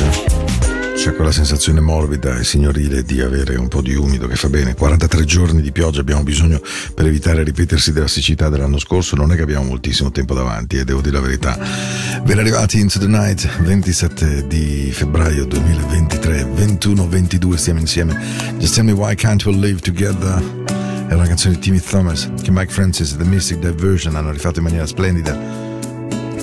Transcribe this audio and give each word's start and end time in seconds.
pioggia? 0.00 0.38
C'è 0.94 1.14
quella 1.14 1.32
sensazione 1.32 1.80
morbida 1.80 2.38
e 2.38 2.44
signorile 2.44 3.02
di 3.02 3.22
avere 3.22 3.56
un 3.56 3.68
po' 3.68 3.80
di 3.80 3.94
umido 3.94 4.26
che 4.26 4.36
fa 4.36 4.48
bene. 4.48 4.74
43 4.74 5.24
giorni 5.24 5.62
di 5.62 5.72
pioggia 5.72 6.00
abbiamo 6.00 6.22
bisogno 6.22 6.60
per 6.94 7.06
evitare 7.06 7.40
il 7.40 7.46
ripetersi 7.46 7.92
della 7.92 8.08
siccità 8.08 8.50
dell'anno 8.50 8.78
scorso. 8.78 9.16
Non 9.16 9.32
è 9.32 9.36
che 9.36 9.42
abbiamo 9.42 9.64
moltissimo 9.64 10.10
tempo 10.10 10.34
davanti, 10.34 10.76
e 10.76 10.84
devo 10.84 11.00
dire 11.00 11.14
la 11.14 11.22
verità. 11.22 11.58
Ben 12.22 12.38
arrivati 12.38 12.80
into 12.80 12.98
the 12.98 13.06
night, 13.06 13.48
27 13.62 14.46
di 14.46 14.90
febbraio 14.92 15.46
2023, 15.46 16.44
21-22 16.54 17.54
stiamo 17.54 17.80
insieme. 17.80 18.18
Just 18.58 18.74
tell 18.74 18.84
me 18.84 18.92
why 18.92 19.14
can't 19.14 19.42
we 19.46 19.54
live 19.54 19.80
together? 19.80 20.42
È 21.08 21.14
una 21.14 21.26
canzone 21.26 21.54
di 21.54 21.60
Timmy 21.60 21.80
Thomas 21.80 22.30
che 22.42 22.50
Mike 22.50 22.70
Francis 22.72 23.12
e 23.12 23.16
The 23.16 23.24
Mystic 23.24 23.58
Diversion 23.58 24.16
hanno 24.16 24.32
rifatto 24.32 24.58
in 24.58 24.64
maniera 24.64 24.86
splendida. 24.86 25.34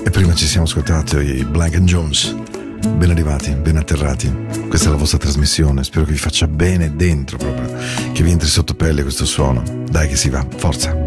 E 0.03 0.09
prima 0.09 0.34
ci 0.34 0.47
siamo 0.47 0.66
ascoltati 0.66 1.18
i 1.18 1.45
Blank 1.45 1.75
and 1.75 1.85
Jones. 1.88 2.35
Ben 2.86 3.10
arrivati, 3.10 3.52
ben 3.54 3.78
atterrati. 3.78 4.32
Questa 4.68 4.88
è 4.88 4.92
la 4.92 4.98
vostra 4.98 5.18
trasmissione. 5.18 5.84
Spero 5.84 6.06
che 6.06 6.12
vi 6.12 6.18
faccia 6.18 6.48
bene 6.48 6.96
dentro 6.96 7.38
proprio. 7.38 7.76
Che 8.12 8.24
vi 8.24 8.31
entri 8.31 8.48
sotto 8.48 8.74
pelle 8.74 9.01
questo 9.01 9.25
suono. 9.25 9.63
Dai 9.90 10.07
che 10.07 10.16
si 10.16 10.30
va, 10.30 10.46
forza. 10.57 11.06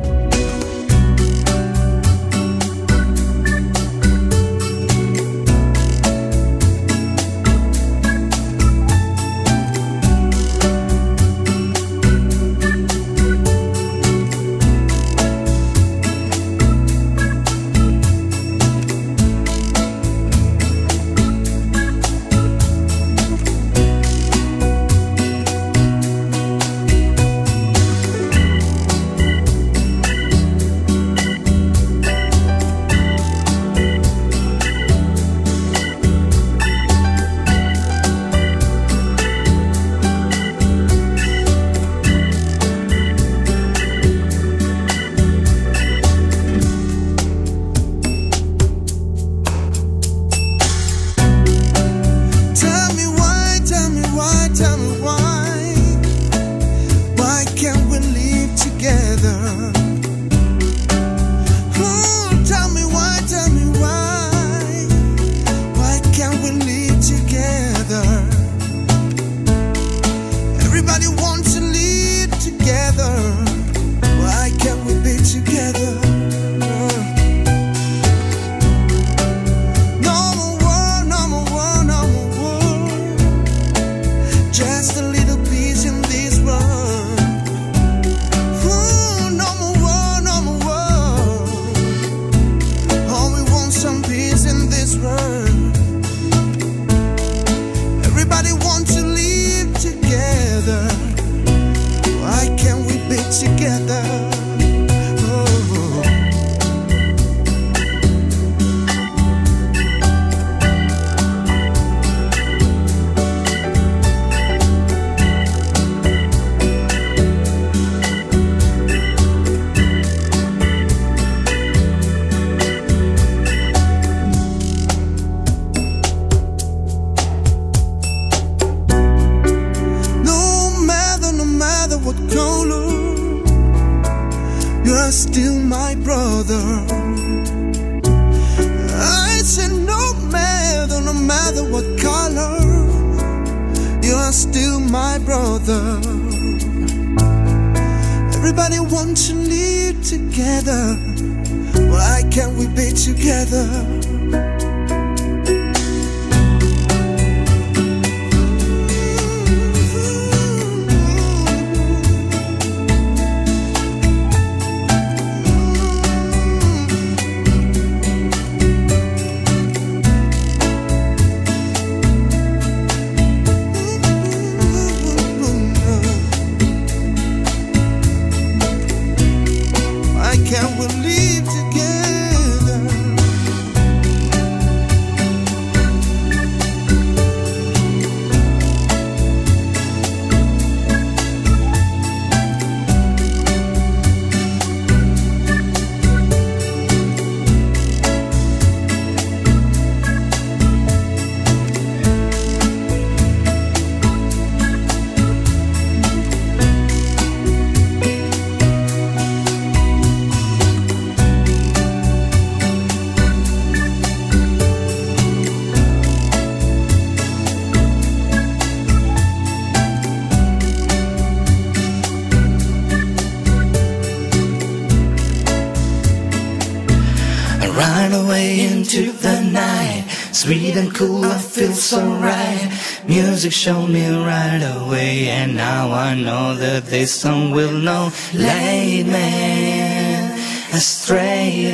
so 231.91 232.07
right. 232.23 232.71
Music 233.09 233.53
showed 233.53 233.89
me 233.89 234.07
right 234.09 234.63
away, 234.77 235.27
and 235.27 235.57
now 235.57 235.91
I 235.91 236.15
know 236.15 236.55
that 236.55 236.85
this 236.87 237.13
song 237.13 237.51
will 237.51 237.73
know. 237.73 238.13
Late 238.33 239.07
man, 239.07 240.39
astray. 240.73 241.73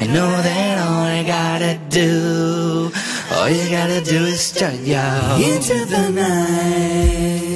I 0.00 0.06
know 0.06 0.30
that 0.42 0.78
all 0.84 1.04
I 1.04 1.22
gotta 1.22 1.78
do, 1.88 2.90
all 3.32 3.48
you 3.48 3.70
gotta 3.70 4.00
do 4.00 4.24
is 4.24 4.50
turn 4.50 4.84
you 4.84 5.06
into 5.38 5.84
the 5.84 6.10
night. 6.10 7.49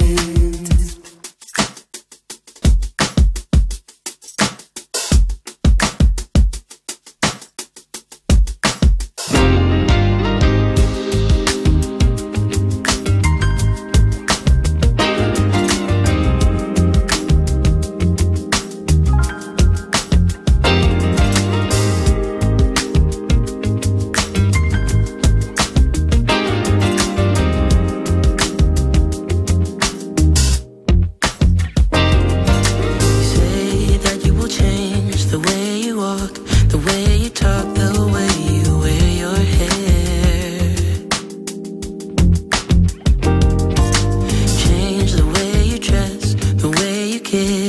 kid. 47.35 47.64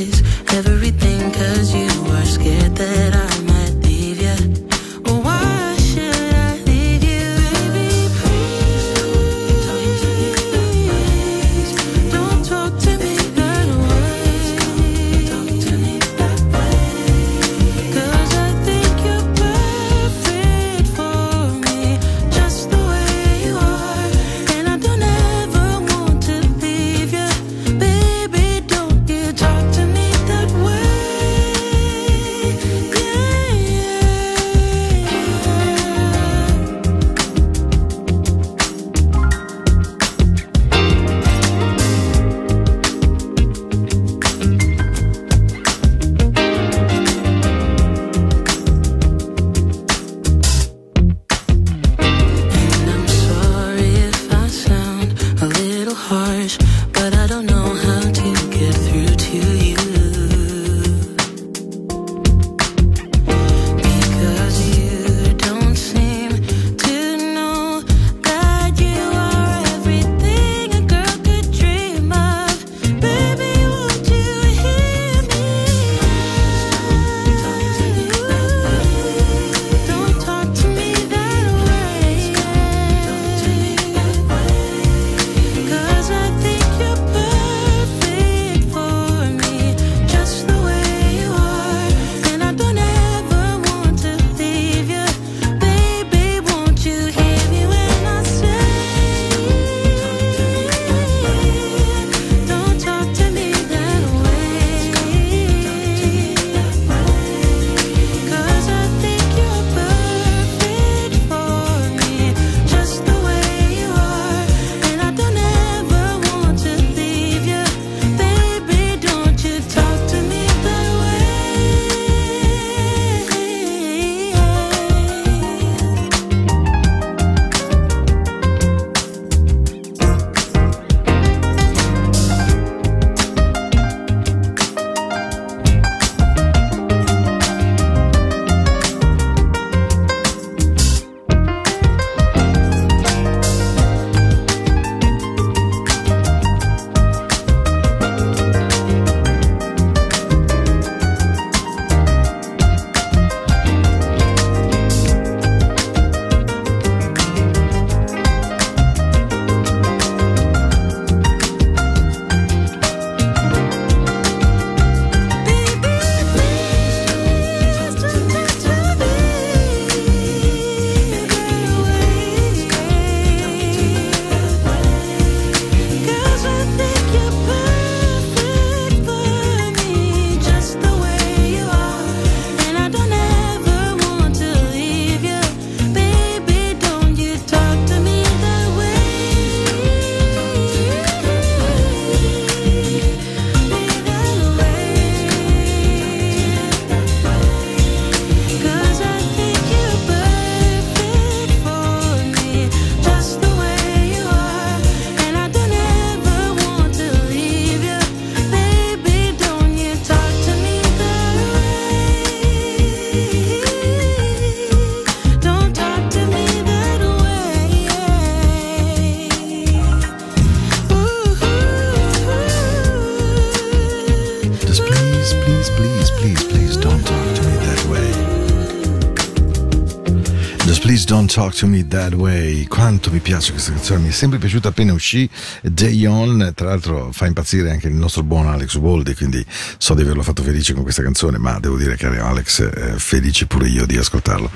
Don't 231.16 231.32
Talk 231.32 231.54
to 231.54 231.66
Me 231.66 231.86
That 231.86 232.12
Way. 232.12 232.66
Quanto 232.66 233.10
mi 233.10 233.20
piace 233.20 233.52
questa 233.52 233.72
canzone, 233.72 234.00
mi 234.00 234.08
è 234.08 234.12
sempre 234.12 234.36
piaciuta 234.36 234.68
appena 234.68 234.92
uscì. 234.92 235.26
Day 235.62 236.04
On, 236.04 236.52
tra 236.54 236.68
l'altro, 236.68 237.08
fa 237.10 237.24
impazzire 237.24 237.70
anche 237.70 237.88
il 237.88 237.94
nostro 237.94 238.22
buon 238.22 238.46
Alex 238.46 238.74
Uboldi, 238.74 239.14
quindi 239.14 239.42
so 239.78 239.94
di 239.94 240.02
averlo 240.02 240.22
fatto 240.22 240.42
felice 240.42 240.74
con 240.74 240.82
questa 240.82 241.02
canzone, 241.02 241.38
ma 241.38 241.58
devo 241.58 241.78
dire 241.78 241.96
che 241.96 242.04
Alex 242.04 242.64
è 242.64 242.96
felice 242.98 243.46
pure 243.46 243.66
io 243.66 243.86
di 243.86 243.96
ascoltarlo. 243.96 244.50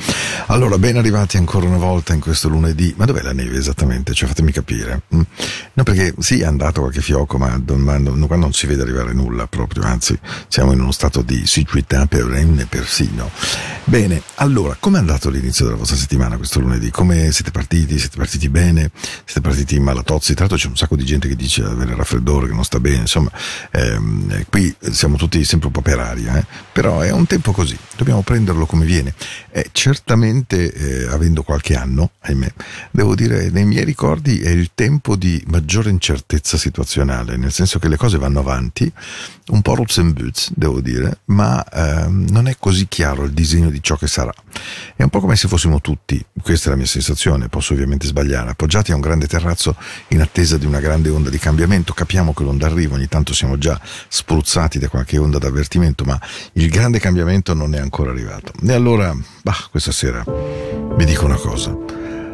Allora, 0.48 0.76
ben 0.76 0.98
arrivati 0.98 1.38
ancora 1.38 1.64
una 1.64 1.78
volta 1.78 2.12
in 2.12 2.20
questo 2.20 2.50
lunedì. 2.50 2.92
Ma 2.94 3.06
dov'è 3.06 3.22
la 3.22 3.32
neve 3.32 3.56
esattamente? 3.56 4.12
Cioè, 4.12 4.28
fatemi 4.28 4.52
capire. 4.52 5.00
Mm. 5.14 5.20
No, 5.72 5.82
perché 5.82 6.12
sì, 6.18 6.40
è 6.40 6.44
andato 6.44 6.82
qualche 6.82 7.00
fioco, 7.00 7.38
ma, 7.38 7.58
ma 7.68 7.96
non- 7.96 8.26
qua 8.26 8.36
non 8.36 8.52
si 8.52 8.66
vede 8.66 8.82
arrivare 8.82 9.14
nulla 9.14 9.46
proprio, 9.46 9.82
anzi, 9.84 10.18
siamo 10.48 10.72
in 10.72 10.80
uno 10.80 10.92
stato 10.92 11.22
di 11.22 11.46
siccità 11.46 12.04
perenne 12.04 12.66
persino. 12.66 13.30
Bene, 13.84 14.20
allora, 14.34 14.76
com'è 14.78 14.98
andato 14.98 15.30
l'inizio 15.30 15.64
della 15.64 15.78
vostra 15.78 15.96
settimana 15.96 16.36
questo 16.50 16.60
lunedì? 16.60 16.90
Come 16.90 17.30
siete 17.30 17.52
partiti? 17.52 17.96
Siete 17.96 18.16
partiti 18.16 18.48
bene? 18.48 18.90
Siete 19.24 19.40
partiti 19.40 19.78
malatozzi? 19.78 20.34
Tra 20.34 20.46
l'altro 20.46 20.58
c'è 20.58 20.66
un 20.66 20.76
sacco 20.76 20.96
di 20.96 21.04
gente 21.04 21.28
che 21.28 21.36
dice 21.36 21.62
di 21.62 21.68
avere 21.68 21.94
raffreddore, 21.94 22.48
che 22.48 22.54
non 22.54 22.64
sta 22.64 22.80
bene, 22.80 23.02
insomma, 23.02 23.30
ehm, 23.70 24.26
eh, 24.32 24.46
qui 24.50 24.74
siamo 24.90 25.16
tutti 25.16 25.44
sempre 25.44 25.68
un 25.68 25.72
po' 25.72 25.80
per 25.80 26.00
aria, 26.00 26.38
eh? 26.38 26.44
però 26.72 27.00
è 27.00 27.12
un 27.12 27.24
tempo 27.26 27.52
così, 27.52 27.78
dobbiamo 27.96 28.22
prenderlo 28.22 28.66
come 28.66 28.84
viene. 28.84 29.14
E 29.50 29.68
certamente, 29.70 30.72
eh, 30.72 31.06
avendo 31.06 31.44
qualche 31.44 31.76
anno, 31.76 32.10
ahimè, 32.18 32.52
devo 32.90 33.14
dire, 33.14 33.50
nei 33.50 33.64
miei 33.64 33.84
ricordi 33.84 34.40
è 34.40 34.50
il 34.50 34.72
tempo 34.74 35.14
di 35.14 35.40
maggiore 35.46 35.90
incertezza 35.90 36.56
situazionale, 36.56 37.36
nel 37.36 37.52
senso 37.52 37.78
che 37.78 37.86
le 37.86 37.96
cose 37.96 38.18
vanno 38.18 38.40
avanti, 38.40 38.92
un 39.50 39.62
po' 39.62 39.74
roots 39.76 39.98
and 39.98 40.14
boots, 40.14 40.52
devo 40.54 40.80
dire, 40.80 41.20
ma 41.26 41.64
ehm, 41.64 42.26
non 42.30 42.48
è 42.48 42.56
così 42.58 42.88
chiaro 42.88 43.22
il 43.22 43.32
disegno 43.32 43.70
di 43.70 43.80
ciò 43.80 43.96
che 43.96 44.08
sarà. 44.08 44.34
È 44.96 45.02
un 45.02 45.10
po' 45.10 45.20
come 45.20 45.36
se 45.36 45.46
fossimo 45.46 45.80
tutti, 45.80 46.24
questa 46.40 46.68
è 46.68 46.70
la 46.70 46.76
mia 46.76 46.86
sensazione, 46.86 47.48
posso 47.48 47.72
ovviamente 47.72 48.06
sbagliare, 48.06 48.50
appoggiati 48.50 48.92
a 48.92 48.94
un 48.94 49.00
grande 49.00 49.26
terrazzo 49.26 49.76
in 50.08 50.20
attesa 50.20 50.56
di 50.56 50.66
una 50.66 50.80
grande 50.80 51.08
onda 51.08 51.30
di 51.30 51.38
cambiamento. 51.38 51.92
Capiamo 51.92 52.32
che 52.32 52.42
l'onda 52.42 52.66
arriva, 52.66 52.94
ogni 52.94 53.08
tanto 53.08 53.32
siamo 53.32 53.58
già 53.58 53.78
spruzzati 54.08 54.78
da 54.78 54.88
qualche 54.88 55.18
onda 55.18 55.38
d'avvertimento, 55.38 56.04
ma 56.04 56.20
il 56.54 56.68
grande 56.68 56.98
cambiamento 56.98 57.54
non 57.54 57.74
è 57.74 57.78
ancora 57.78 58.10
arrivato. 58.10 58.52
E 58.62 58.72
allora, 58.72 59.14
bah, 59.42 59.68
questa 59.70 59.92
sera 59.92 60.24
vi 60.96 61.04
dico 61.04 61.24
una 61.24 61.36
cosa. 61.36 61.76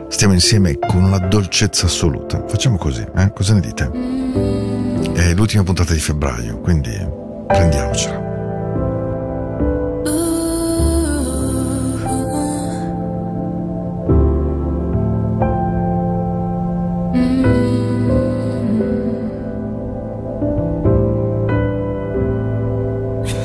Stiamo 0.09 0.35
insieme 0.35 0.79
con 0.79 1.03
una 1.03 1.19
dolcezza 1.19 1.87
assoluta. 1.87 2.45
Facciamo 2.47 2.77
così, 2.77 3.05
eh? 3.17 3.33
Cosa 3.33 3.55
ne 3.55 3.61
dite? 3.61 3.91
È 5.15 5.35
l'ultima 5.35 5.63
puntata 5.63 5.93
di 5.93 6.01
febbraio, 6.01 6.59
quindi 6.61 6.91
prendiamocela. 7.49 8.26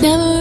Never 0.02 0.41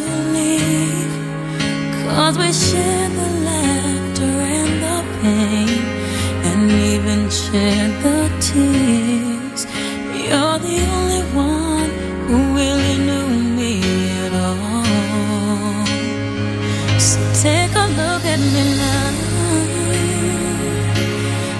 Cause 2.21 2.37
we 2.37 2.53
share 2.53 3.09
the 3.09 3.29
laughter 3.49 4.33
and 4.59 4.73
the 4.85 4.97
pain, 5.21 5.81
and 6.49 6.71
even 6.93 7.19
share 7.31 7.89
the 8.03 8.19
tears. 8.39 9.65
You're 10.13 10.59
the 10.67 10.77
only 10.97 11.23
one 11.33 11.89
who 12.27 12.37
really 12.59 12.97
knew 13.07 13.27
me 13.57 13.73
at 14.25 14.33
all. 14.45 15.85
So 16.99 17.19
take 17.41 17.73
a 17.73 17.87
look 17.99 18.23
at 18.33 18.41
me 18.53 18.63
now. 18.81 19.09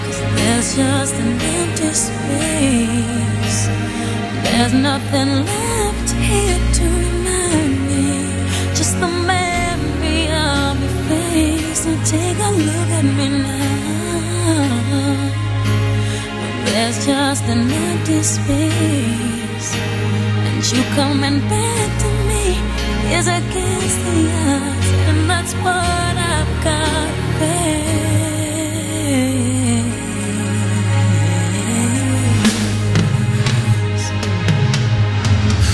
Cause 0.05 0.19
there's 0.35 0.69
just 0.75 1.15
an 1.15 1.41
empty 1.57 1.91
space. 2.05 3.61
There's 4.43 4.73
nothing 4.75 5.29
left 5.43 6.09
here 6.11 6.61
to 6.77 7.10
take 12.11 12.39
a 12.49 12.51
look 12.67 12.89
at 12.99 13.05
me 13.17 13.27
now. 13.29 13.71
There's 16.65 16.97
just 17.05 17.43
an 17.53 17.71
empty 17.71 18.21
space. 18.21 19.69
And 20.47 20.59
you 20.71 20.81
coming 20.99 21.39
back 21.53 21.89
to 22.03 22.09
me 22.29 22.45
is 23.17 23.27
against 23.27 23.99
the 24.07 24.19
odds. 24.51 24.89
And 25.09 25.19
that's 25.29 25.53
what 25.63 26.13
I've 26.33 26.53
got 26.67 27.09
face. 27.39 28.01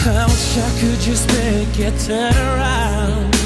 I 0.05 0.23
wish 0.31 0.49
I 0.67 0.69
could 0.79 0.99
just 1.09 1.25
make 1.33 1.73
you 1.79 1.91
turn 2.05 2.35
around. 2.51 3.36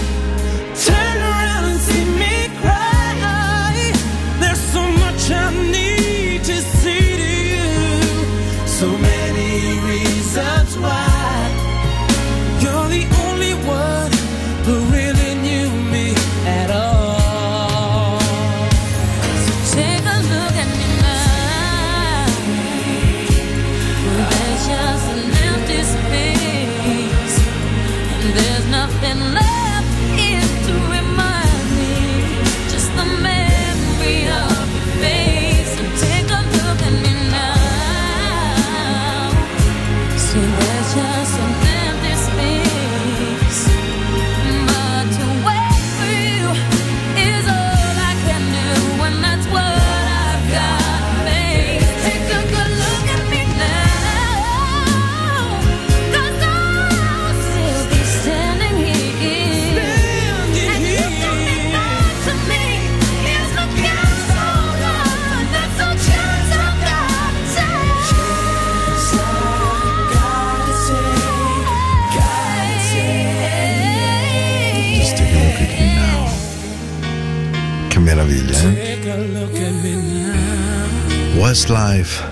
Westlife 81.51 82.23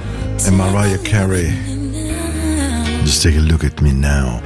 e 0.47 0.49
Mariah 0.49 0.97
Carey. 0.99 1.51
Just 3.03 3.21
take 3.21 3.36
a 3.36 3.41
look 3.41 3.65
at 3.65 3.82
me 3.82 3.91
now. 3.91 4.41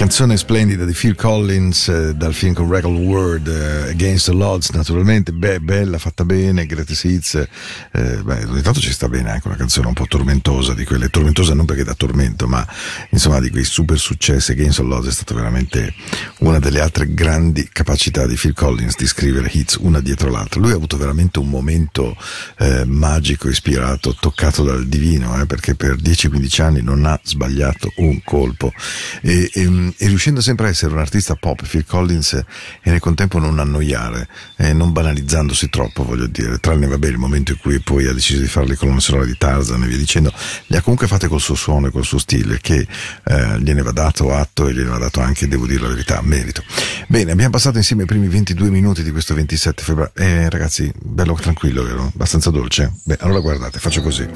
Canzone 0.00 0.38
splendida 0.38 0.86
di 0.86 0.94
Phil 0.94 1.14
Collins 1.14 1.88
eh, 1.88 2.14
dal 2.14 2.32
film 2.32 2.54
con 2.54 2.70
Regal 2.70 2.94
World 2.94 3.46
eh, 3.46 3.90
Against 3.90 4.30
the 4.30 4.42
Odds, 4.42 4.70
naturalmente, 4.70 5.30
beh, 5.30 5.60
bella, 5.60 5.98
fatta 5.98 6.24
bene, 6.24 6.64
Greatest 6.64 7.04
Hits. 7.04 7.34
eh, 7.34 8.16
beh, 8.22 8.44
ogni 8.46 8.62
tanto 8.62 8.80
ci 8.80 8.92
sta 8.92 9.10
bene 9.10 9.30
anche 9.30 9.46
una 9.46 9.58
canzone 9.58 9.88
un 9.88 9.92
po' 9.92 10.06
tormentosa 10.06 10.72
di 10.72 10.86
quelle, 10.86 11.10
tormentosa 11.10 11.52
non 11.52 11.66
perché 11.66 11.84
dà 11.84 11.92
tormento, 11.92 12.48
ma 12.48 12.66
insomma 13.10 13.40
di 13.40 13.50
quei 13.50 13.64
super 13.64 13.98
successi. 13.98 14.52
Against 14.52 14.80
the 14.80 14.86
Odds 14.86 15.08
è 15.08 15.12
stata 15.12 15.34
veramente 15.34 15.92
una 16.38 16.58
delle 16.58 16.80
altre 16.80 17.12
grandi 17.12 17.68
capacità 17.70 18.26
di 18.26 18.36
Phil 18.36 18.54
Collins 18.54 18.96
di 18.96 19.06
scrivere 19.06 19.50
hits 19.52 19.76
una 19.82 20.00
dietro 20.00 20.30
l'altra. 20.30 20.60
Lui 20.60 20.72
ha 20.72 20.76
avuto 20.76 20.96
veramente 20.96 21.40
un 21.40 21.50
momento 21.50 22.16
eh, 22.56 22.86
magico, 22.86 23.50
ispirato, 23.50 24.16
toccato 24.18 24.64
dal 24.64 24.86
divino, 24.86 25.38
eh, 25.38 25.44
perché 25.44 25.74
per 25.74 25.96
10-15 25.96 26.62
anni 26.62 26.80
non 26.80 27.04
ha 27.04 27.20
sbagliato 27.22 27.92
un 27.96 28.18
colpo 28.24 28.72
e, 29.20 29.50
e- 29.52 29.88
e 29.96 30.06
riuscendo 30.06 30.40
sempre 30.40 30.66
a 30.66 30.70
essere 30.70 30.92
un 30.92 30.98
artista 30.98 31.34
pop, 31.34 31.66
Phil 31.66 31.84
Collins, 31.84 32.34
eh, 32.34 32.44
e 32.82 32.90
nel 32.90 33.00
contempo 33.00 33.38
non 33.38 33.58
annoiare, 33.58 34.28
eh, 34.56 34.72
non 34.72 34.92
banalizzandosi 34.92 35.68
troppo, 35.68 36.04
voglio 36.04 36.26
dire, 36.26 36.58
tranne 36.58 36.86
vabbè 36.86 37.08
il 37.08 37.18
momento 37.18 37.52
in 37.52 37.58
cui 37.58 37.80
poi 37.80 38.06
ha 38.06 38.12
deciso 38.12 38.40
di 38.40 38.48
fare 38.48 38.66
le 38.66 38.76
colonne 38.76 39.00
sonore 39.00 39.26
di 39.26 39.36
Tarzan 39.36 39.82
e 39.82 39.86
via 39.86 39.96
dicendo, 39.96 40.32
le 40.66 40.76
ha 40.76 40.82
comunque 40.82 41.06
fatte 41.06 41.28
col 41.28 41.40
suo 41.40 41.54
suono 41.54 41.88
e 41.88 41.90
col 41.90 42.04
suo 42.04 42.18
stile, 42.18 42.58
che 42.60 42.86
eh, 43.24 43.60
gliene 43.60 43.82
va 43.82 43.92
dato 43.92 44.32
atto 44.32 44.68
e 44.68 44.72
gliene 44.72 44.90
va 44.90 44.98
dato 44.98 45.20
anche, 45.20 45.48
devo 45.48 45.66
dire 45.66 45.80
la 45.80 45.88
verità, 45.88 46.20
merito. 46.22 46.62
Bene, 47.08 47.32
abbiamo 47.32 47.50
passato 47.50 47.78
insieme 47.78 48.04
i 48.04 48.06
primi 48.06 48.28
22 48.28 48.70
minuti 48.70 49.02
di 49.02 49.10
questo 49.10 49.34
27 49.34 49.82
febbraio. 49.82 50.12
Eh, 50.14 50.48
ragazzi, 50.48 50.92
bello 50.96 51.34
tranquillo, 51.34 51.82
vero? 51.82 52.10
Abbastanza 52.14 52.50
dolce? 52.50 52.92
Beh, 53.04 53.18
allora 53.20 53.40
guardate, 53.40 53.78
faccio 53.78 54.02
così. 54.02 54.28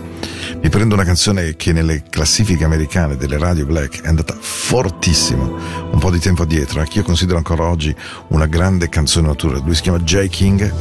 Mi 0.60 0.68
prendo 0.68 0.94
una 0.94 1.04
canzone 1.04 1.56
che 1.56 1.72
nelle 1.72 2.02
classifiche 2.08 2.64
americane 2.64 3.16
delle 3.16 3.38
radio 3.38 3.66
black 3.66 4.02
è 4.02 4.08
andata 4.08 4.36
fortissimo, 4.38 5.43
un 5.44 5.98
po' 5.98 6.10
di 6.10 6.18
tempo 6.18 6.42
addietro, 6.42 6.80
eh, 6.80 6.86
che 6.86 6.98
io 6.98 7.04
considero 7.04 7.38
ancora 7.38 7.64
oggi 7.64 7.94
una 8.28 8.46
grande 8.46 8.88
canzone 8.88 9.28
natura. 9.28 9.58
Lui 9.58 9.74
si 9.74 9.82
chiama 9.82 9.98
J. 10.00 10.26
King. 10.28 10.72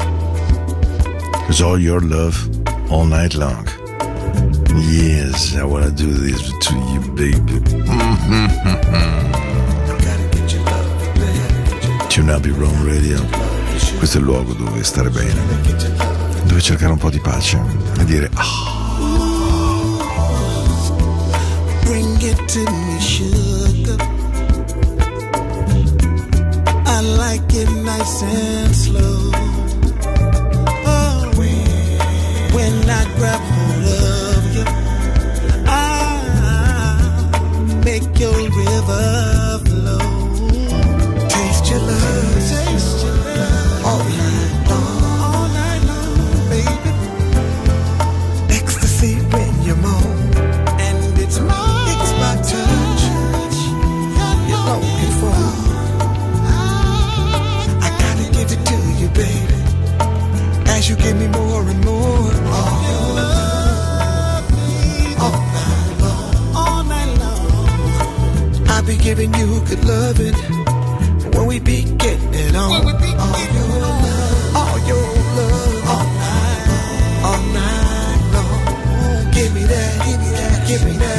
It's 1.48 1.62
all 1.62 1.80
your 1.80 2.04
love 2.04 2.38
all 2.90 3.08
night 3.08 3.34
long. 3.34 3.68
Yes, 4.90 5.54
I 5.54 5.64
wanna 5.64 5.90
do 5.90 6.12
this 6.12 6.42
to 6.62 6.74
you, 6.74 7.02
baby. 7.14 7.62
Tune 12.10 12.30
up 12.30 12.46
your 12.46 12.64
own 12.64 12.86
radio. 12.86 13.20
Questo 13.98 14.18
è 14.18 14.20
il 14.20 14.26
luogo 14.26 14.54
dove 14.54 14.84
stare 14.84 15.10
bene, 15.10 15.42
dove 16.44 16.62
cercare 16.62 16.92
un 16.92 16.98
po' 16.98 17.10
di 17.10 17.20
pace 17.20 17.60
e 18.00 18.06
dire 18.06 18.30
ah. 18.34 18.72
Bring 21.86 22.22
it 22.22 22.46
to 22.52 22.60
me, 22.72 23.00
sugar. 23.00 23.43
Like 27.04 27.54
it 27.54 27.70
nice 27.84 28.24
and 28.24 28.76
slow. 28.76 29.32
Oh, 30.86 31.32
when 32.56 32.74
I 32.90 33.04
grab 33.18 33.42
hold 33.54 33.86
of 34.10 34.44
you, 34.56 34.66
I 35.68 35.82
make 37.84 38.20
your 38.20 38.38
river 38.50 39.43
giving 69.04 69.34
you 69.34 69.60
good 69.68 69.84
loving 69.84 70.34
when 71.34 71.46
we 71.46 71.60
be 71.60 71.84
getting 71.98 72.34
it 72.34 72.56
on. 72.56 72.72
All 74.56 74.80
your 74.88 75.08
love, 75.36 75.90
all 77.28 77.42
night 77.54 78.22
long. 78.34 79.32
Give 79.34 79.54
me 79.54 79.64
that, 79.64 80.06
give 80.06 80.20
me 80.22 80.30
that, 80.38 80.68
give 80.68 80.86
me 80.86 80.92
that. 80.94 81.13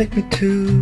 take 0.00 0.16
me 0.16 0.22
to 0.30 0.79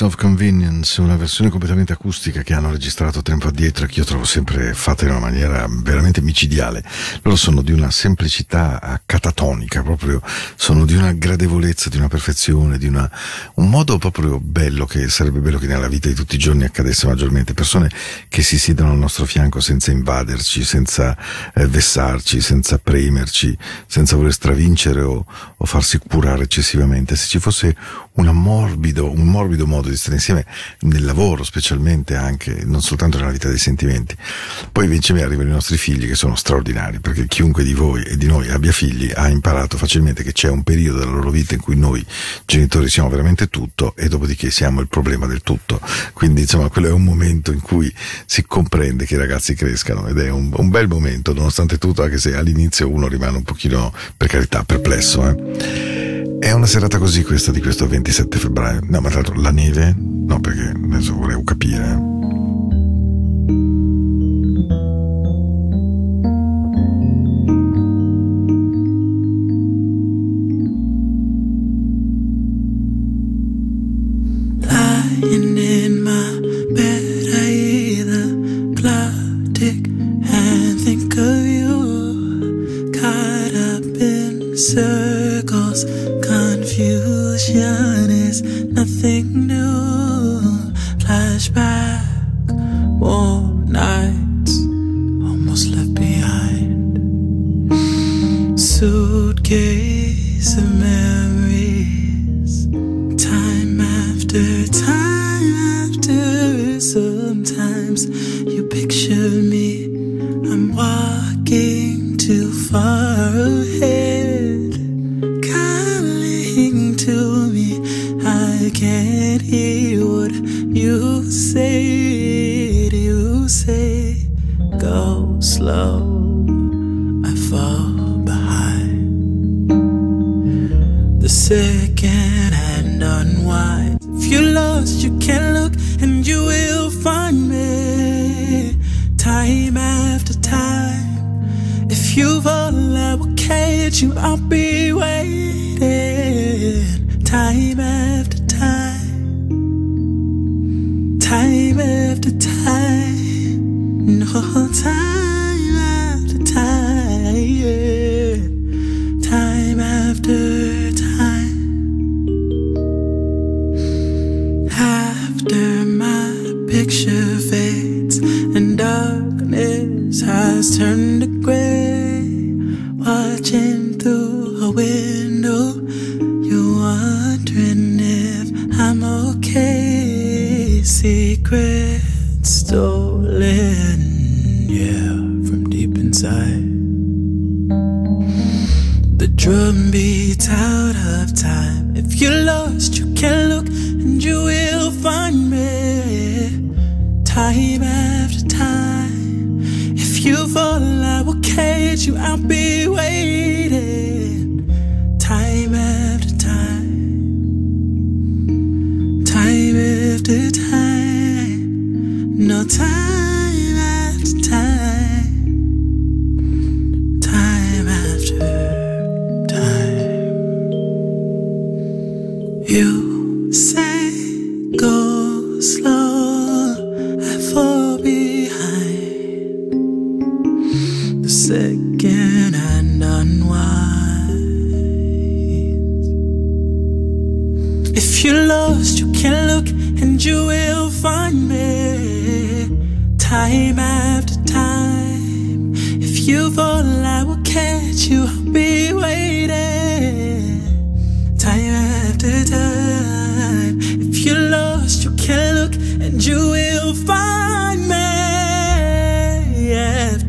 Kings 0.00 0.14
of 0.14 0.16
Convenience, 0.16 1.00
una 1.02 1.16
versione 1.16 1.50
completamente 1.50 1.92
acustica 1.92 2.40
che 2.42 2.54
hanno 2.54 2.70
registrato 2.70 3.20
tempo 3.20 3.48
addietro 3.48 3.84
e 3.84 3.88
che 3.88 3.98
io 3.98 4.06
trovo 4.06 4.24
sempre 4.24 4.72
fatta 4.72 5.04
in 5.04 5.10
una 5.10 5.20
maniera 5.20 5.66
veramente 5.68 6.22
micidiale. 6.22 6.82
Loro 7.20 7.36
sono 7.36 7.60
di 7.60 7.72
una 7.72 7.90
semplicità 7.90 8.98
catatonica, 9.04 9.82
proprio 9.82 10.22
sono 10.56 10.86
di 10.86 10.94
una 10.94 11.12
gradevolezza, 11.12 11.90
di 11.90 11.98
una 11.98 12.08
perfezione, 12.08 12.78
di 12.78 12.86
una, 12.86 13.10
un 13.56 13.68
modo 13.68 13.98
proprio 13.98 14.40
bello 14.40 14.86
che 14.86 15.06
sarebbe 15.10 15.40
bello 15.40 15.58
che 15.58 15.66
nella 15.66 15.88
vita 15.88 16.08
di 16.08 16.14
tutti 16.14 16.36
i 16.36 16.38
giorni 16.38 16.64
accadesse 16.64 17.06
maggiormente. 17.06 17.52
Persone 17.52 17.90
che 18.28 18.40
si 18.40 18.58
siedono 18.58 18.92
al 18.92 18.98
nostro 18.98 19.26
fianco 19.26 19.60
senza 19.60 19.90
invaderci, 19.90 20.64
senza 20.64 21.14
eh, 21.54 21.66
vessarci, 21.66 22.40
senza 22.40 22.78
premerci, 22.78 23.54
senza 23.86 24.16
voler 24.16 24.32
stravincere 24.32 25.02
o, 25.02 25.26
o 25.56 25.64
farsi 25.66 25.98
curare 25.98 26.44
eccessivamente. 26.44 27.16
Se 27.16 27.26
ci 27.26 27.38
fosse 27.38 27.76
morbido, 28.40 29.10
un 29.10 29.26
morbido 29.26 29.66
modo 29.66 29.88
di 29.88 29.96
stare 29.96 30.16
insieme 30.16 30.44
nel 30.80 31.04
lavoro, 31.04 31.44
specialmente 31.44 32.16
anche, 32.16 32.62
non 32.64 32.82
soltanto 32.82 33.18
nella 33.18 33.30
vita 33.30 33.48
dei 33.48 33.58
sentimenti. 33.58 34.16
Poi 34.72 34.84
invece 34.84 35.12
mi 35.12 35.22
arrivano 35.22 35.48
i 35.48 35.52
nostri 35.52 35.76
figli 35.76 36.06
che 36.06 36.14
sono 36.14 36.34
straordinari, 36.34 37.00
perché 37.00 37.26
chiunque 37.26 37.62
di 37.62 37.74
voi 37.74 38.02
e 38.02 38.16
di 38.16 38.26
noi 38.26 38.50
abbia 38.50 38.72
figli 38.72 39.10
ha 39.14 39.28
imparato 39.28 39.76
facilmente 39.76 40.22
che 40.22 40.32
c'è 40.32 40.48
un 40.48 40.62
periodo 40.62 40.98
della 40.98 41.12
loro 41.12 41.30
vita 41.30 41.54
in 41.54 41.60
cui 41.60 41.76
noi 41.76 42.04
genitori 42.44 42.88
siamo 42.88 43.08
veramente 43.08 43.48
tutto 43.48 43.94
e 43.96 44.08
dopodiché 44.08 44.50
siamo 44.50 44.80
il 44.80 44.88
problema 44.88 45.26
del 45.26 45.42
tutto. 45.42 45.80
Quindi 46.12 46.42
insomma 46.42 46.68
quello 46.68 46.88
è 46.88 46.92
un 46.92 47.04
momento 47.04 47.52
in 47.52 47.60
cui 47.60 47.92
si 48.26 48.44
comprende 48.44 49.06
che 49.06 49.14
i 49.14 49.18
ragazzi 49.18 49.54
crescano 49.54 50.06
ed 50.06 50.18
è 50.18 50.30
un, 50.30 50.50
un 50.54 50.68
bel 50.70 50.88
momento, 50.88 51.32
nonostante 51.32 51.78
tutto, 51.78 52.02
anche 52.02 52.18
se 52.18 52.34
all'inizio 52.34 52.88
uno 52.88 53.08
rimane 53.08 53.36
un 53.36 53.44
pochino, 53.44 53.92
per 54.16 54.28
carità, 54.28 54.64
perplesso. 54.64 55.28
Eh. 55.28 56.09
È 56.40 56.50
una 56.52 56.64
serata 56.64 56.96
così 56.96 57.22
questa 57.22 57.52
di 57.52 57.60
questo 57.60 57.86
27 57.86 58.38
febbraio. 58.38 58.80
No, 58.88 59.00
ma 59.02 59.10
tra 59.10 59.20
l'altro 59.20 59.38
la 59.38 59.50
neve? 59.50 59.94
No, 59.94 60.40
perché 60.40 60.72
adesso 60.74 61.14
volevo 61.14 61.44
capire. 61.44 62.19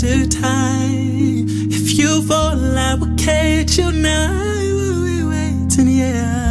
after 0.03 0.25
time. 0.25 1.45
If 1.69 1.97
you 1.97 2.23
fall, 2.23 2.77
I 2.77 2.95
will 2.95 3.15
catch 3.17 3.77
you 3.77 3.91
now. 3.91 4.31
We'll 4.33 5.05
be 5.05 5.23
waiting, 5.23 5.89
yeah. 5.89 6.50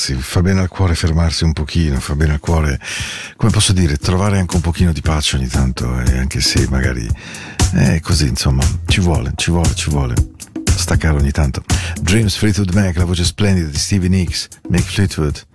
Rilassarsi, 0.00 0.14
fa 0.14 0.40
bene 0.40 0.60
al 0.60 0.68
cuore 0.68 0.94
fermarsi 0.94 1.44
un 1.44 1.52
pochino, 1.52 2.00
fa 2.00 2.14
bene 2.14 2.32
al 2.32 2.40
cuore, 2.40 2.80
come 3.36 3.50
posso 3.50 3.72
dire, 3.72 3.96
trovare 3.96 4.38
anche 4.38 4.56
un 4.56 4.62
pochino 4.62 4.92
di 4.92 5.02
pace 5.02 5.36
ogni 5.36 5.46
tanto, 5.46 6.00
e 6.00 6.16
anche 6.16 6.40
se 6.40 6.66
magari 6.70 7.06
è 7.72 8.00
così, 8.00 8.26
insomma, 8.26 8.64
ci 8.86 9.00
vuole, 9.00 9.32
ci 9.36 9.50
vuole, 9.50 9.74
ci 9.74 9.90
vuole. 9.90 10.14
Staccare 10.64 11.18
ogni 11.18 11.30
tanto. 11.30 11.62
Dreams 12.00 12.36
Fleetwood 12.36 12.72
Mac, 12.72 12.96
la 12.96 13.04
voce 13.04 13.24
splendida 13.24 13.68
di 13.68 13.76
Stevie 13.76 14.08
Nicks, 14.08 14.48
Mick 14.70 14.90
Fleetwood, 14.90 15.46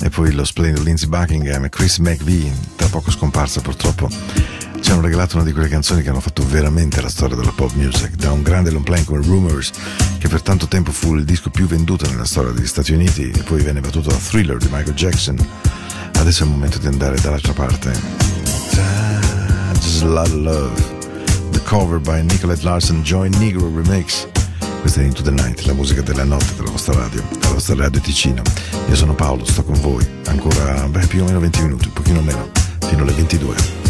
e 0.00 0.10
poi 0.10 0.32
lo 0.32 0.44
splendido 0.44 0.82
Lindsey 0.82 1.08
Buckingham 1.08 1.64
e 1.64 1.68
Chris 1.68 1.98
McVie, 1.98 2.52
tra 2.76 2.88
poco 2.88 3.10
scomparsa 3.10 3.60
purtroppo, 3.60 4.10
ci 4.80 4.90
hanno 4.90 5.00
regalato 5.00 5.36
una 5.36 5.44
di 5.44 5.52
quelle 5.52 5.68
canzoni 5.68 6.02
che 6.02 6.10
hanno 6.10 6.20
fatto 6.20 6.46
veramente 6.46 7.00
la 7.00 7.08
storia 7.08 7.36
della 7.36 7.52
pop 7.52 7.72
music, 7.74 8.16
da 8.16 8.32
un 8.32 8.42
grande 8.42 8.70
long 8.70 8.84
playing 8.84 9.06
come 9.06 9.24
Rumors, 9.24 9.70
che 10.24 10.30
per 10.30 10.40
tanto 10.40 10.66
tempo 10.66 10.90
fu 10.90 11.16
il 11.16 11.24
disco 11.24 11.50
più 11.50 11.66
venduto 11.66 12.08
nella 12.08 12.24
storia 12.24 12.50
degli 12.50 12.66
Stati 12.66 12.94
Uniti 12.94 13.30
e 13.30 13.42
poi 13.42 13.60
venne 13.60 13.80
battuto 13.80 14.08
da 14.08 14.16
Thriller 14.16 14.56
di 14.56 14.68
Michael 14.70 14.94
Jackson. 14.94 15.36
Adesso 16.14 16.44
è 16.44 16.46
il 16.46 16.52
momento 16.52 16.78
di 16.78 16.86
andare 16.86 17.20
dall'altra 17.20 17.52
parte. 17.52 17.92
Just 19.74 20.02
a 20.02 20.26
love. 20.28 20.82
The 21.50 21.62
cover 21.64 21.98
by 21.98 22.22
Nicolette 22.22 22.64
Larson 22.64 23.02
Joy 23.02 23.28
Negro 23.36 23.70
Remix. 23.74 24.26
Questa 24.80 25.02
è 25.02 25.04
Into 25.04 25.20
the 25.20 25.30
Night, 25.30 25.60
la 25.66 25.74
musica 25.74 26.00
della 26.00 26.24
notte 26.24 26.54
della 26.56 26.70
vostra 26.70 26.94
radio, 26.94 27.22
della 27.30 27.52
vostra 27.52 27.74
radio 27.74 28.00
Ticino. 28.00 28.40
Io 28.88 28.96
sono 28.96 29.14
Paolo, 29.14 29.44
sto 29.44 29.62
con 29.62 29.78
voi 29.78 30.06
ancora 30.28 30.88
beh, 30.88 31.06
più 31.06 31.20
o 31.20 31.26
meno 31.26 31.38
20 31.38 31.62
minuti, 31.64 31.86
un 31.88 31.92
pochino 31.92 32.22
meno, 32.22 32.48
fino 32.80 33.02
alle 33.02 33.12
22. 33.12 33.83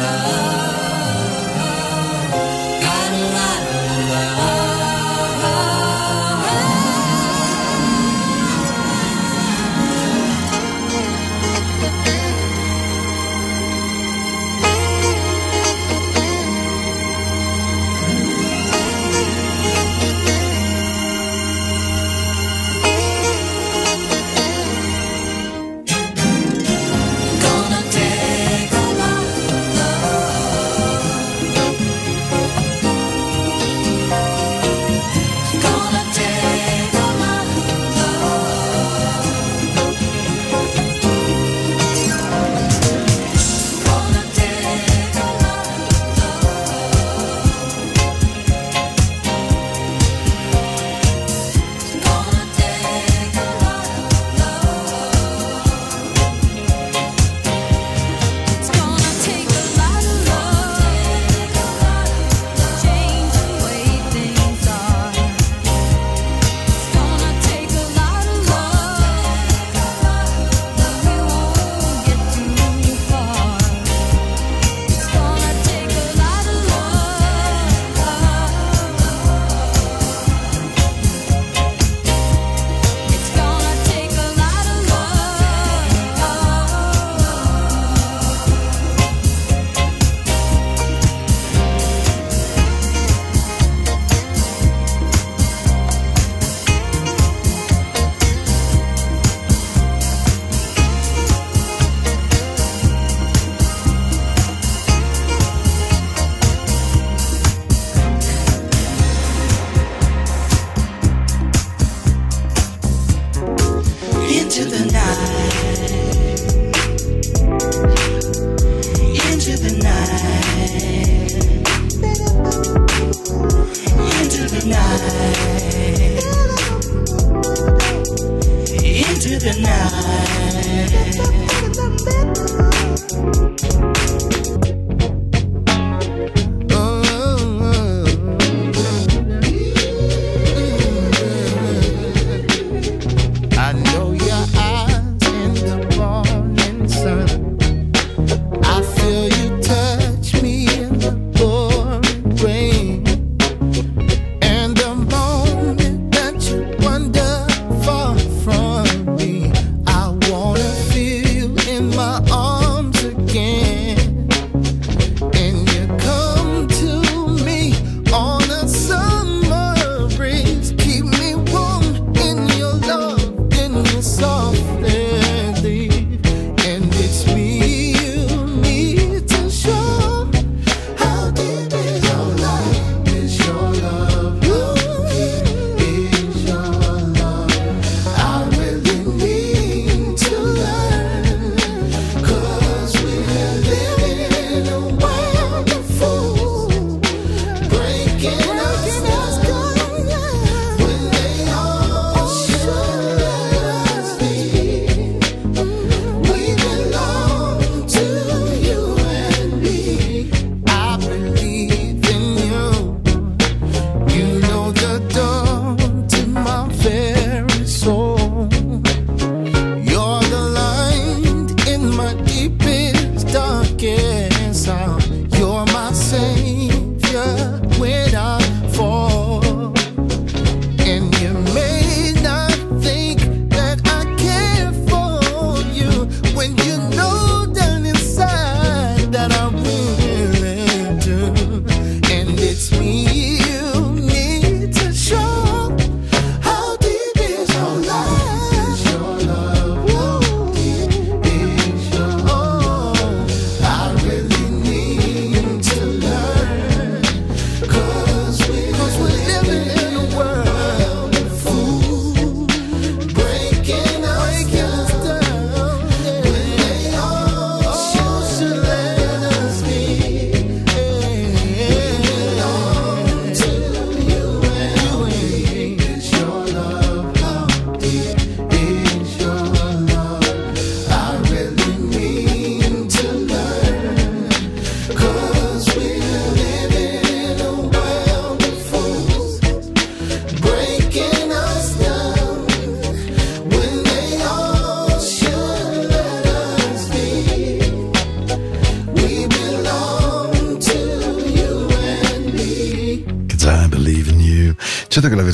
love. 0.00 0.29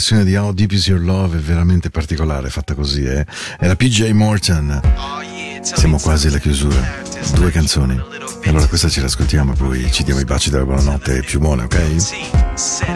versione 0.07 0.25
di 0.25 0.37
How 0.37 0.53
Deep 0.53 0.71
Is 0.71 0.87
Your 0.87 1.01
Love 1.01 1.39
è 1.39 1.41
veramente 1.41 1.91
particolare, 1.91 2.49
fatta 2.49 2.75
così, 2.75 3.03
eh? 3.03 3.27
È 3.59 3.67
la 3.67 3.75
PJ 3.75 4.11
Morton. 4.11 4.81
Siamo 5.63 5.99
quasi 5.99 6.29
alla 6.29 6.39
chiusura. 6.39 6.77
Due 7.35 7.51
canzoni. 7.51 8.01
Allora 8.45 8.69
questa 8.69 8.89
ce 8.89 9.01
l'ascoltiamo 9.01 9.55
e 9.55 9.57
poi 9.57 9.91
ci 9.91 10.05
diamo 10.05 10.21
i 10.21 10.25
baci 10.25 10.51
della 10.51 10.65
buonanotte 10.65 11.15
più 11.23 11.41
piumone, 11.41 11.65
ok? 11.65 12.96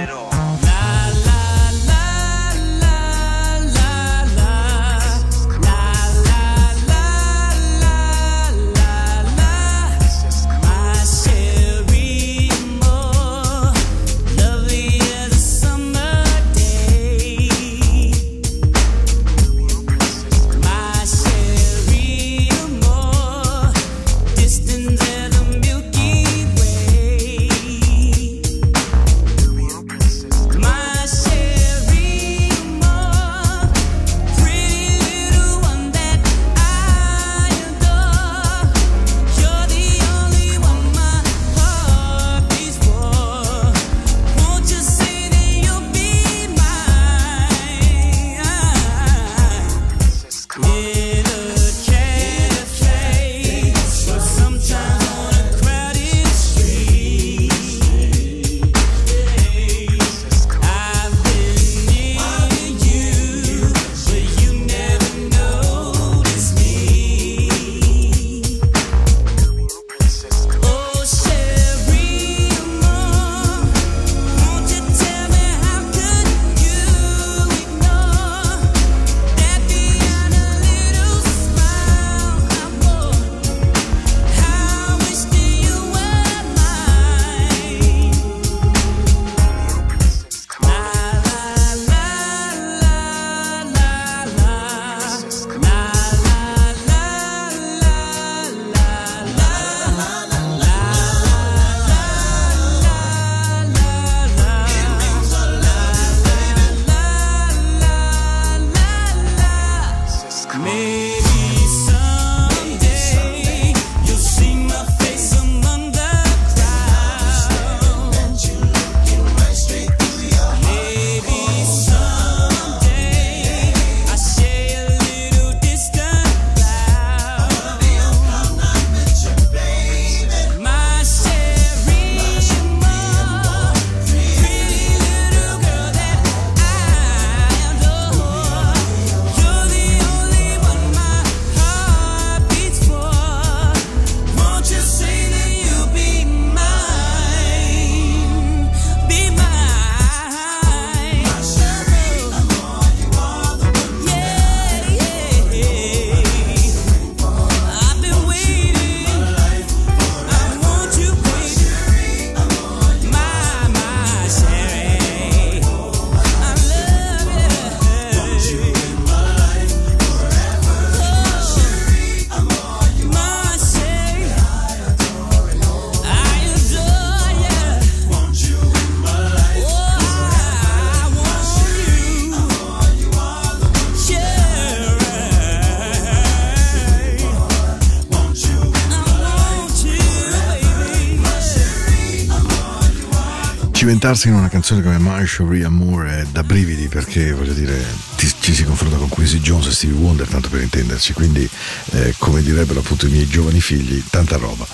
Cimentarsi 194.01 194.29
in 194.29 194.35
una 194.35 194.49
canzone 194.49 194.81
come 194.81 194.97
My 194.99 195.27
Cherie 195.27 195.63
Amour 195.63 196.07
è 196.07 196.25
da 196.33 196.43
brividi 196.43 196.89
perché 196.89 197.33
voglio 197.35 197.53
dire 197.53 197.85
ti- 198.17 198.33
ci 198.41 198.55
si 198.55 198.65
confronta 198.65 198.97
con 198.97 199.11
Quincy 199.11 199.41
Jones 199.41 199.67
e 199.67 199.73
Stevie 199.73 199.97
Wonder 199.97 200.27
tanto 200.27 200.49
per 200.49 200.63
intenderci 200.63 201.13
quindi 201.13 201.47
eh, 201.91 202.15
come 202.17 202.41
direbbero 202.41 202.81
appunto 202.81 203.05
i 203.05 203.11
miei 203.11 203.27
giovani 203.29 203.61
figli 203.61 204.03
tanta 204.09 204.39
roba. 204.39 204.67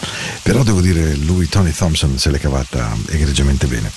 Però 0.42 0.62
devo 0.62 0.80
dire 0.80 1.16
lui 1.16 1.48
Tony 1.48 1.72
Thompson 1.72 2.16
se 2.16 2.30
l'è 2.30 2.38
cavata 2.38 2.96
egregiamente 3.08 3.66
bene. 3.66 3.90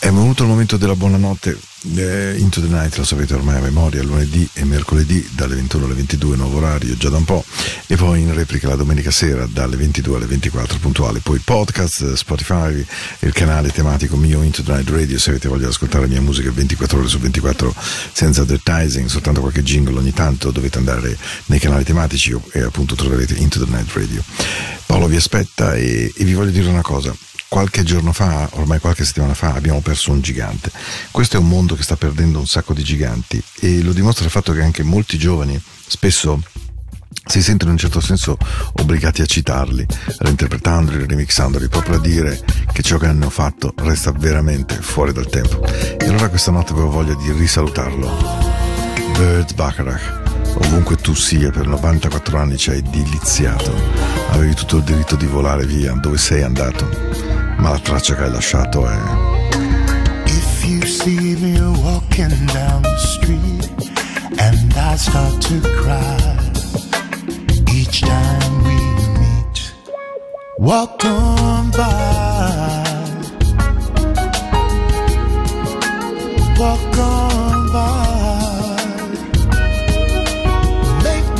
È 0.00 0.10
venuto 0.10 0.42
il 0.42 0.48
momento 0.48 0.76
della 0.76 0.96
buonanotte 0.96 1.56
eh, 1.94 2.34
Into 2.38 2.60
the 2.60 2.68
Night 2.68 2.96
lo 2.96 3.04
sapete 3.04 3.34
ormai 3.34 3.56
a 3.56 3.60
memoria 3.60 4.02
lunedì 4.02 4.48
e 4.52 4.64
mercoledì 4.64 5.28
dalle 5.32 5.54
21 5.54 5.84
alle 5.84 5.94
22 5.94 6.36
nuovo 6.36 6.56
orario 6.58 6.96
già 6.96 7.08
da 7.08 7.16
un 7.16 7.24
po' 7.24 7.44
e 7.86 7.96
poi 7.96 8.20
in 8.20 8.34
replica 8.34 8.68
la 8.68 8.76
domenica 8.76 9.10
sera 9.10 9.46
dalle 9.46 9.76
22 9.76 10.16
alle 10.16 10.26
24 10.26 10.78
puntuale. 10.78 11.20
Poi 11.20 11.38
podcast 11.38 12.14
Spotify 12.14 12.84
il 13.20 13.32
canale 13.32 13.70
tematico 13.70 14.16
mio 14.16 14.42
Into 14.42 14.62
the 14.62 14.72
Night 14.72 14.88
Radio 14.90 15.18
se 15.18 15.30
avete 15.30 15.48
voglia 15.48 15.64
di 15.64 15.70
ascoltare 15.70 16.04
la 16.04 16.10
mia 16.10 16.20
musica 16.20 16.50
24 16.50 16.98
ore 16.98 17.08
su 17.08 17.18
24 17.18 17.74
senza 18.12 18.42
advertising 18.42 19.08
soltanto 19.08 19.40
qualche 19.40 19.62
jingle 19.62 19.98
ogni 19.98 20.12
tanto 20.12 20.50
dovete 20.50 20.78
andare 20.78 21.16
nei 21.46 21.58
canali 21.58 21.84
tematici 21.84 22.34
e 22.52 22.60
appunto 22.62 22.94
troverete 22.94 23.34
Into 23.34 23.64
the 23.64 23.70
Night 23.70 23.92
Radio. 23.92 24.22
Paolo 24.86 25.06
vi 25.06 25.16
aspetta 25.16 25.74
e, 25.74 26.12
e 26.14 26.24
vi 26.24 26.34
voglio 26.34 26.50
dire 26.50 26.68
una 26.68 26.82
cosa 26.82 27.14
Qualche 27.48 27.84
giorno 27.84 28.12
fa, 28.12 28.48
ormai 28.52 28.80
qualche 28.80 29.04
settimana 29.04 29.34
fa, 29.34 29.54
abbiamo 29.54 29.80
perso 29.80 30.10
un 30.10 30.20
gigante. 30.20 30.70
Questo 31.10 31.36
è 31.36 31.38
un 31.38 31.48
mondo 31.48 31.74
che 31.74 31.82
sta 31.82 31.96
perdendo 31.96 32.38
un 32.38 32.46
sacco 32.46 32.74
di 32.74 32.82
giganti 32.82 33.42
e 33.60 33.82
lo 33.82 33.92
dimostra 33.92 34.24
il 34.24 34.30
fatto 34.30 34.52
che 34.52 34.62
anche 34.62 34.82
molti 34.82 35.16
giovani 35.16 35.60
spesso 35.86 36.42
si 37.26 37.42
sentono 37.42 37.72
in 37.72 37.76
un 37.76 37.82
certo 37.82 38.00
senso 38.00 38.36
obbligati 38.74 39.20
a 39.20 39.26
citarli, 39.26 39.84
reinterpretandoli, 40.18 41.06
remixandoli, 41.06 41.68
proprio 41.68 41.96
a 41.96 42.00
dire 42.00 42.40
che 42.72 42.82
ciò 42.82 42.98
che 42.98 43.06
hanno 43.06 43.30
fatto 43.30 43.74
resta 43.78 44.12
veramente 44.12 44.76
fuori 44.80 45.12
dal 45.12 45.28
tempo. 45.28 45.64
E 45.64 46.06
allora 46.06 46.28
questa 46.28 46.52
notte 46.52 46.72
avevo 46.72 46.90
voglia 46.90 47.14
di 47.14 47.32
risalutarlo. 47.32 48.54
Bert 49.18 49.54
Bacharach, 49.54 50.56
ovunque 50.58 50.96
tu 50.96 51.14
sia, 51.14 51.50
per 51.50 51.66
94 51.66 52.38
anni 52.38 52.56
ci 52.56 52.70
hai 52.70 52.82
deliziato. 52.82 53.72
Avevi 54.30 54.54
tutto 54.54 54.76
il 54.76 54.84
diritto 54.84 55.16
di 55.16 55.26
volare 55.26 55.66
via 55.66 55.92
dove 55.92 56.18
sei 56.18 56.42
andato, 56.42 56.88
ma 57.58 57.70
la 57.70 57.78
traccia 57.78 58.14
che 58.14 58.24
hai 58.24 58.30
lasciato 58.30 58.86
è... 58.88 58.96
If 60.26 60.64
you 60.64 60.82
see 60.86 61.36
me 61.36 61.58
walking 61.82 62.46
down 62.52 62.82
the 62.82 62.96
street 62.98 63.70
and 64.38 64.72
I 64.74 64.96
start 64.96 65.40
to 65.48 65.60
cry 65.60 66.38
each 67.74 68.00
time 68.00 68.64
we 68.64 68.76
meet, 69.18 69.74
walk 70.58 71.04
on 71.04 71.70
by, 71.70 72.82
walk 76.58 76.98
on 76.98 77.72
by, 77.72 78.76
make 81.04 81.36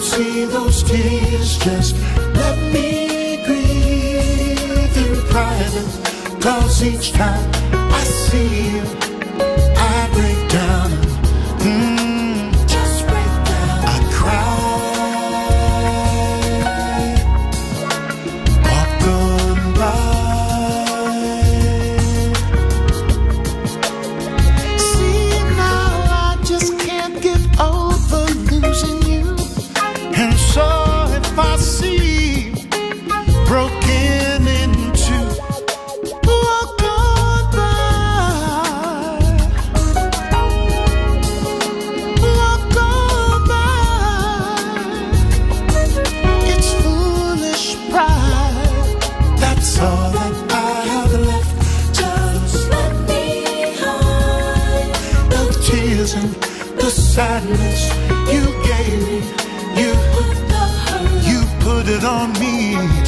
see 0.00 0.44
those 0.46 0.82
tears. 0.82 1.58
Just 1.58 1.94
let 2.42 2.58
me 2.72 3.38
grieve 3.46 4.96
in 5.04 5.14
private. 5.32 5.90
Cause 6.42 6.82
each 6.82 7.12
time 7.12 7.50
I 7.72 8.02
see 8.04 8.50
you, 8.74 8.82
I 9.76 10.08
break 10.14 10.40
down. 10.50 10.87
Sadness 57.18 57.82
you 58.32 58.44
gave. 58.62 59.24
Me 59.74 59.82
you 59.82 59.92
you 61.28 61.40
put 61.58 61.88
it 61.88 62.04
on 62.04 62.32
me 62.38 63.07